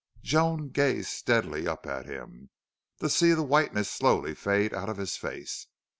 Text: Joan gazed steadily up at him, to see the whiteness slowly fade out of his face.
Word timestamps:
Joan 0.23 0.69
gazed 0.69 1.09
steadily 1.09 1.67
up 1.67 1.85
at 1.85 2.07
him, 2.07 2.49
to 3.01 3.07
see 3.07 3.33
the 3.33 3.43
whiteness 3.43 3.87
slowly 3.91 4.33
fade 4.33 4.73
out 4.73 4.89
of 4.89 4.97
his 4.97 5.15
face. 5.15 5.67